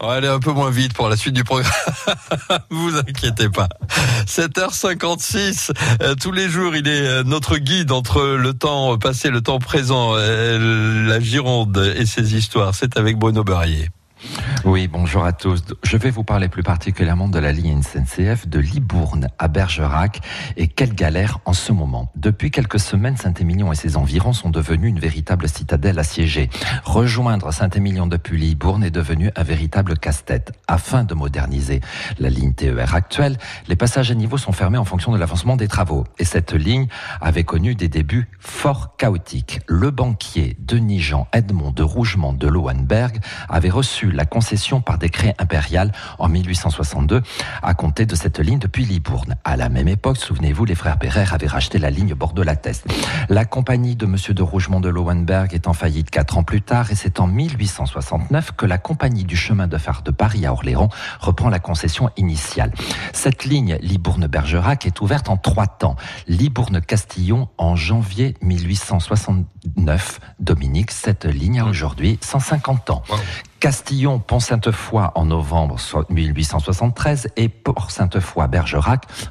On 0.00 0.06
va 0.06 0.14
aller 0.14 0.28
un 0.28 0.38
peu 0.38 0.52
moins 0.52 0.70
vite 0.70 0.92
pour 0.92 1.08
la 1.08 1.16
suite 1.16 1.34
du 1.34 1.44
programme. 1.44 1.72
vous 2.70 2.96
inquiétez 2.96 3.48
pas. 3.48 3.68
7h56. 4.26 5.72
Euh, 6.02 6.14
tous 6.14 6.30
les 6.30 6.48
jours, 6.48 6.76
il 6.76 6.86
est 6.86 7.06
euh, 7.06 7.22
notre 7.24 7.58
guide 7.58 7.90
entre 7.90 8.22
le 8.22 8.54
temps 8.54 8.96
passé, 8.98 9.30
le 9.30 9.40
temps 9.40 9.58
présent, 9.58 10.12
euh, 10.14 11.06
la 11.08 11.18
Gironde 11.18 11.94
et 11.96 12.06
ses 12.06 12.36
histoires. 12.36 12.74
C'est 12.74 12.96
avec 12.96 13.16
Bruno 13.16 13.42
Barrier. 13.42 13.88
Oui, 14.64 14.88
bonjour 14.88 15.24
à 15.24 15.32
tous. 15.32 15.62
Je 15.84 15.96
vais 15.96 16.10
vous 16.10 16.24
parler 16.24 16.48
plus 16.48 16.62
particulièrement 16.62 17.28
de 17.28 17.38
la 17.38 17.52
ligne 17.52 17.82
SNCF 17.82 18.48
de 18.48 18.58
Libourne 18.58 19.28
à 19.38 19.48
Bergerac 19.48 20.20
et 20.56 20.66
quelle 20.66 20.94
galère 20.94 21.38
en 21.44 21.52
ce 21.52 21.72
moment. 21.72 22.10
Depuis 22.16 22.50
quelques 22.50 22.80
semaines, 22.80 23.16
Saint-Émilion 23.16 23.72
et 23.72 23.76
ses 23.76 23.96
environs 23.96 24.32
sont 24.32 24.50
devenus 24.50 24.90
une 24.90 24.98
véritable 24.98 25.48
citadelle 25.48 25.98
assiégée. 25.98 26.50
Rejoindre 26.84 27.52
Saint-Émilion 27.52 28.06
depuis 28.06 28.38
Libourne 28.38 28.82
est 28.82 28.90
devenu 28.90 29.30
un 29.36 29.42
véritable 29.42 29.96
casse-tête. 29.96 30.52
Afin 30.66 31.04
de 31.04 31.14
moderniser 31.14 31.80
la 32.18 32.28
ligne 32.28 32.52
TER 32.52 32.94
actuelle, 32.94 33.38
les 33.68 33.76
passages 33.76 34.10
à 34.10 34.14
niveau 34.14 34.36
sont 34.36 34.52
fermés 34.52 34.78
en 34.78 34.84
fonction 34.84 35.12
de 35.12 35.18
l'avancement 35.18 35.56
des 35.56 35.68
travaux. 35.68 36.04
Et 36.18 36.24
cette 36.24 36.52
ligne 36.52 36.88
avait 37.20 37.44
connu 37.44 37.74
des 37.74 37.88
débuts 37.88 38.28
fort 38.40 38.96
chaotiques. 38.96 39.60
Le 39.66 39.90
banquier 39.90 40.56
Denis-Jean 40.58 41.28
Edmond 41.32 41.70
de 41.70 41.82
Rougemont 41.84 42.32
de 42.32 42.48
Lohenberg 42.48 43.20
avait 43.48 43.70
reçu 43.70 44.07
la 44.10 44.24
concession 44.24 44.80
par 44.80 44.98
décret 44.98 45.34
impérial 45.38 45.92
en 46.18 46.28
1862 46.28 47.22
à 47.62 47.74
compter 47.74 48.06
de 48.06 48.14
cette 48.14 48.38
ligne 48.38 48.58
depuis 48.58 48.84
Libourne. 48.84 49.36
À 49.44 49.56
la 49.56 49.68
même 49.68 49.88
époque, 49.88 50.16
souvenez-vous, 50.16 50.64
les 50.64 50.74
frères 50.74 50.98
Pereire 50.98 51.34
avaient 51.34 51.46
racheté 51.46 51.78
la 51.78 51.90
ligne 51.90 52.14
Bordeaux-La-Teste. 52.14 52.86
La 53.28 53.44
compagnie 53.44 53.96
de 53.96 54.06
Monsieur 54.06 54.34
de 54.34 54.42
Rougemont 54.42 54.80
de 54.80 54.88
Lowenberg 54.88 55.54
est 55.54 55.68
en 55.68 55.72
faillite 55.72 56.10
quatre 56.10 56.38
ans 56.38 56.42
plus 56.42 56.62
tard 56.62 56.90
et 56.90 56.94
c'est 56.94 57.20
en 57.20 57.26
1869 57.26 58.52
que 58.56 58.66
la 58.66 58.78
compagnie 58.78 59.24
du 59.24 59.36
chemin 59.36 59.66
de 59.66 59.78
fer 59.78 60.02
de 60.02 60.10
Paris 60.10 60.46
à 60.46 60.52
Orléans 60.52 60.88
reprend 61.20 61.48
la 61.48 61.58
concession 61.58 62.10
initiale. 62.16 62.72
Cette 63.12 63.44
ligne 63.44 63.78
Libourne-Bergerac 63.80 64.86
est 64.86 65.00
ouverte 65.00 65.28
en 65.28 65.36
trois 65.36 65.66
temps. 65.66 65.96
Libourne-Castillon 66.26 67.48
en 67.58 67.76
janvier 67.76 68.34
1869. 68.42 70.20
Dominique, 70.40 70.90
cette 70.90 71.24
ligne 71.24 71.60
a 71.60 71.64
aujourd'hui 71.64 72.18
150 72.22 72.90
ans. 72.90 73.02
Castillon, 73.60 74.20
Pont-Sainte-Foy 74.20 75.10
en 75.14 75.24
novembre 75.24 75.76
1873 76.10 77.28
et 77.36 77.48
Port-Sainte-Foy, 77.48 78.46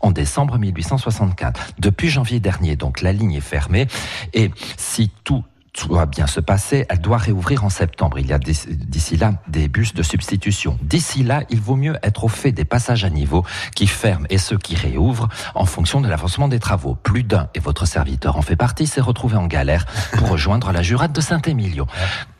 en 0.00 0.10
décembre 0.10 0.58
1864. 0.58 1.74
Depuis 1.78 2.10
janvier 2.10 2.40
dernier, 2.40 2.76
donc 2.76 3.00
la 3.00 3.12
ligne 3.12 3.32
est 3.32 3.40
fermée 3.40 3.86
et 4.34 4.50
si 4.76 5.10
tout 5.24 5.44
doit 5.86 6.06
bien 6.06 6.26
se 6.26 6.40
passer, 6.40 6.84
elle 6.88 7.00
doit 7.00 7.16
réouvrir 7.16 7.64
en 7.64 7.70
septembre. 7.70 8.18
Il 8.18 8.26
y 8.26 8.32
a 8.32 8.38
d'ici 8.38 9.16
là 9.16 9.34
des 9.48 9.68
bus 9.68 9.94
de 9.94 10.02
substitution. 10.02 10.78
D'ici 10.82 11.22
là, 11.22 11.42
il 11.48 11.60
vaut 11.60 11.76
mieux 11.76 11.96
être 12.02 12.24
au 12.24 12.28
fait 12.28 12.52
des 12.52 12.64
passages 12.64 13.04
à 13.04 13.10
niveau 13.10 13.44
qui 13.74 13.86
ferment 13.86 14.26
et 14.30 14.38
ceux 14.38 14.58
qui 14.58 14.74
réouvrent 14.74 15.28
en 15.54 15.64
fonction 15.64 16.00
de 16.00 16.08
l'avancement 16.08 16.48
des 16.48 16.58
travaux. 16.58 16.94
Plus 16.94 17.22
d'un, 17.22 17.48
et 17.54 17.60
votre 17.60 17.86
serviteur 17.86 18.36
en 18.36 18.42
fait 18.42 18.56
partie, 18.56 18.86
s'est 18.86 19.00
retrouvé 19.00 19.36
en 19.36 19.46
galère 19.46 19.86
pour 20.12 20.28
rejoindre 20.28 20.72
la 20.72 20.82
jurade 20.82 21.12
de 21.12 21.20
Saint-Émilion. 21.20 21.86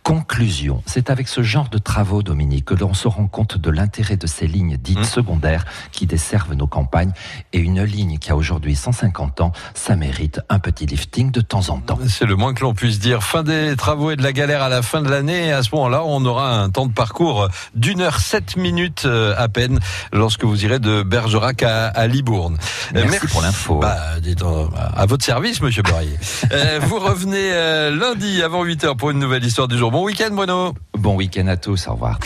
Conclusion, 0.03 0.83
c'est 0.87 1.11
avec 1.11 1.29
ce 1.29 1.43
genre 1.43 1.69
de 1.69 1.77
travaux, 1.77 2.23
Dominique, 2.23 2.65
que 2.65 2.75
l'on 2.75 2.95
se 2.95 3.06
rend 3.06 3.27
compte 3.27 3.59
de 3.59 3.70
l'intérêt 3.70 4.17
de 4.17 4.27
ces 4.27 4.47
lignes 4.47 4.79
dites 4.79 5.01
mmh. 5.01 5.05
secondaires 5.05 5.65
qui 5.93 6.06
desservent 6.06 6.55
nos 6.55 6.67
campagnes. 6.67 7.12
Et 7.53 7.59
une 7.59 7.83
ligne 7.83 8.19
qui 8.19 8.31
a 8.31 8.37
aujourd'hui 8.37 8.75
150 8.75 9.43
ans, 9.43 9.53
ça 9.75 9.97
mérite 9.97 10.41
un 10.48 10.59
petit 10.59 10.87
lifting 10.87 11.31
de 11.31 11.43
temps 11.43 11.69
en 11.69 11.81
temps. 11.81 11.98
C'est 12.09 12.25
le 12.25 12.34
moins 12.34 12.55
que 12.55 12.62
l'on 12.62 12.73
puisse 12.73 12.98
dire. 12.98 13.23
Fin 13.23 13.43
des 13.43 13.77
travaux 13.77 14.11
et 14.11 14.17
de 14.17 14.23
la 14.23 14.33
galère 14.33 14.62
à 14.62 14.71
la 14.71 14.81
fin 14.81 15.03
de 15.03 15.11
l'année. 15.11 15.53
À 15.53 15.62
ce 15.62 15.75
moment-là, 15.75 16.03
on 16.05 16.25
aura 16.25 16.51
un 16.51 16.71
temps 16.71 16.87
de 16.87 16.93
parcours 16.93 17.48
d'une 17.75 18.01
heure 18.01 18.21
sept 18.21 18.56
minutes 18.56 19.03
euh, 19.05 19.34
à 19.37 19.48
peine 19.48 19.81
lorsque 20.12 20.45
vous 20.45 20.65
irez 20.65 20.78
de 20.78 21.03
Bergerac 21.03 21.62
à, 21.62 22.06
Libourne. 22.06 22.56
Euh, 22.97 23.05
merci, 23.06 23.27
pour 23.27 23.43
l'info. 23.43 23.81
Bah, 23.81 23.97
à 24.97 25.06
votre 25.06 25.25
service, 25.25 25.61
monsieur 25.61 25.82
Barrier. 25.82 26.19
Euh, 26.53 26.81
vous 26.82 26.99
revenez 26.99 27.50
lundi 27.93 28.43
avant 28.43 28.65
8 28.65 28.84
heures 28.84 28.97
pour 28.97 29.11
une 29.11 29.19
nouvelle 29.19 29.44
histoire 29.44 29.69
du 29.69 29.78
jour. 29.78 29.90
Bon 29.91 30.05
week-end, 30.05 30.31
Bruno. 30.31 30.73
Bon 30.97 31.17
week-end 31.17 31.49
à 31.49 31.56
tous. 31.56 31.89
Au 31.89 31.95
revoir. 31.95 32.21